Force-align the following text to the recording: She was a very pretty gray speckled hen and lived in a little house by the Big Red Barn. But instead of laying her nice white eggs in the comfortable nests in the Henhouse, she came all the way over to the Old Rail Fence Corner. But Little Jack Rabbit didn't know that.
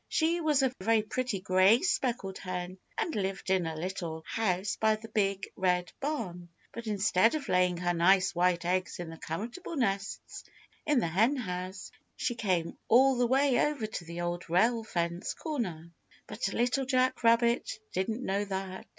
She 0.09 0.41
was 0.41 0.63
a 0.63 0.73
very 0.81 1.03
pretty 1.03 1.39
gray 1.39 1.83
speckled 1.83 2.39
hen 2.39 2.79
and 2.97 3.13
lived 3.13 3.51
in 3.51 3.67
a 3.67 3.75
little 3.75 4.23
house 4.25 4.75
by 4.75 4.95
the 4.95 5.09
Big 5.09 5.51
Red 5.55 5.93
Barn. 5.99 6.49
But 6.73 6.87
instead 6.87 7.35
of 7.35 7.47
laying 7.47 7.77
her 7.77 7.93
nice 7.93 8.33
white 8.33 8.65
eggs 8.65 8.97
in 8.99 9.11
the 9.11 9.19
comfortable 9.19 9.75
nests 9.75 10.43
in 10.87 11.01
the 11.01 11.07
Henhouse, 11.07 11.91
she 12.15 12.33
came 12.33 12.79
all 12.87 13.15
the 13.17 13.27
way 13.27 13.59
over 13.63 13.85
to 13.85 14.03
the 14.05 14.21
Old 14.21 14.49
Rail 14.49 14.83
Fence 14.83 15.35
Corner. 15.35 15.91
But 16.25 16.47
Little 16.51 16.85
Jack 16.87 17.23
Rabbit 17.23 17.69
didn't 17.93 18.23
know 18.25 18.43
that. 18.45 18.87